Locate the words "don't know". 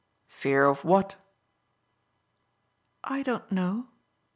3.21-3.89